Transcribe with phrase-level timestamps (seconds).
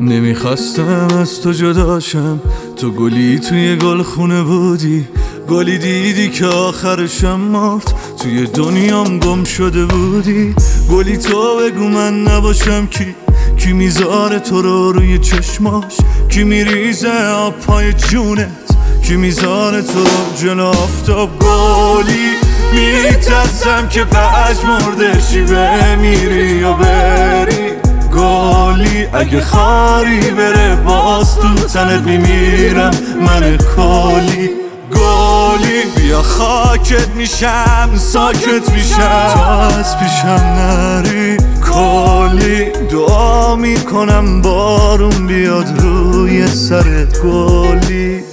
[0.00, 2.40] نمی‌خواستم از تو جداشم
[2.76, 5.08] تو گلی توی گل خونه بودی.
[5.48, 7.94] گلی دیدی که آخرشم مرد.
[8.18, 10.54] توی دنیام گم شده بودی.
[10.90, 13.14] گلی تو بگو من نباشم کی.
[13.56, 15.96] کی می‌ذاره تو رو روی چشماش؟
[16.28, 18.69] کی میریزه آب پای جونت؟
[19.10, 20.04] کی می‌ذاره تو
[20.36, 22.30] جلو آفتاب گلی
[22.72, 27.70] میترسم که پش مردشی بمیری یا بری
[28.12, 29.06] گلی.
[29.12, 32.90] اگه خاری بره باز تو تنت میمیرم
[33.26, 34.50] من کلی.
[34.94, 39.32] گلی بیا خاکت میشم ساکت میشم.
[39.34, 41.36] تا از پیشم نری
[41.72, 42.64] کلی.
[42.90, 48.24] دعا می‌کنم بارون بیاد روی سرت گلی.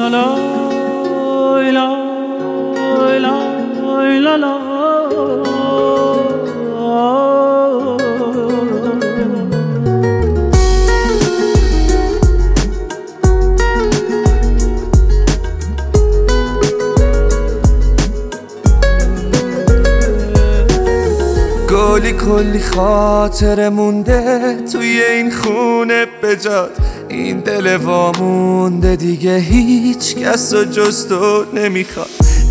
[0.00, 0.24] لا لا
[1.70, 1.88] لا
[4.18, 4.54] لا لا
[21.70, 30.64] گلی کلی خاطر مونده توی این خونه بجاد این دل وامونده دیگه هیچ کس و
[30.64, 31.06] جز
[31.54, 32.08] نمی‌خواد.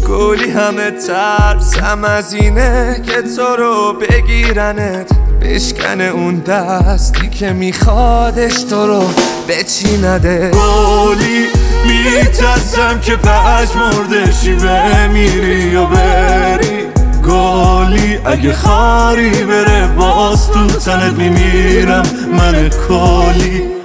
[0.07, 5.09] گلی همه ترسم از اینه که تو رو بگیرنت.
[5.41, 9.03] بشکنه اون دستی که میخوادش تو رو
[9.49, 11.45] بچینده گلی
[11.85, 16.79] میترسم که پش مردشی بمیری یا بری؟
[17.27, 22.03] گلی اگه خاری بره باز تو تنت میمیرم.
[22.37, 23.78] من کلی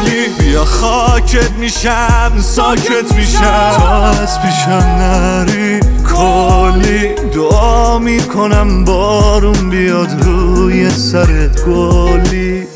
[0.00, 3.72] گلی بیا خاکت میشم ساکت میشم.
[3.76, 5.80] تا از پیشم نری
[6.14, 8.84] کلی دعا می‌کنم.
[8.84, 12.66] بارون بیاد روی سرت گلی.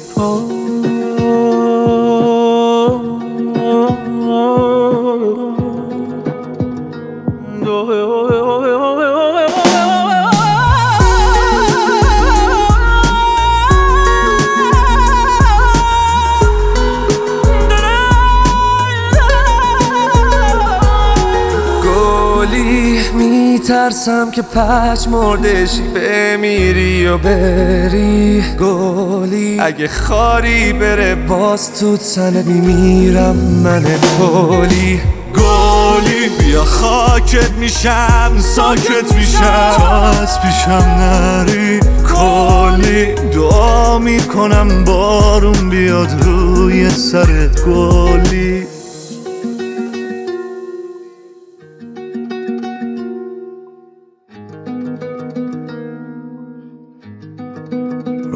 [22.44, 29.60] گلی میترسم که پچ مردشی بمیری و بری گلی.
[29.60, 33.84] اگه خاری بره باز تو تنه میمیرم من
[34.20, 35.00] گلی
[35.34, 39.72] گلی بیا خاکت میشم ساکت میشم.
[39.76, 41.80] تا از پیشم نری
[42.14, 43.14] کلی.
[43.32, 48.73] دعا می‌کنم بارون بیاد روی سرت گلی.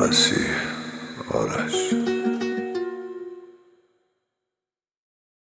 [0.09, 2.18] Horas e horas.